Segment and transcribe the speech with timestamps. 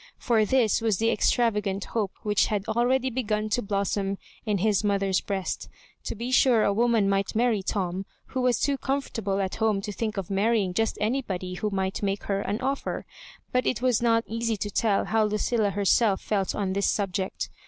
[0.17, 5.27] For this was the extravagant hope which had already begun to blossom in his mothqg|
[5.27, 5.69] breast.
[6.05, 9.91] To be sure a woman might marry Tom, who was too comfortable at home to
[9.91, 13.03] think of marrying just anybody who might make her an oflfer.
[13.51, 17.51] But it was not easy to tell how Lucilla herself felt on this subject.